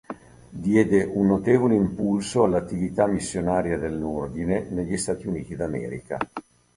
Diede 0.49 1.03
un 1.05 1.27
notevole 1.27 1.75
impulso 1.75 2.43
all'attività 2.43 3.05
missionaria 3.05 3.77
dell'ordine 3.77 4.65
negli 4.71 4.97
Stati 4.97 5.27
Uniti 5.27 5.55
d'America. 5.55 6.17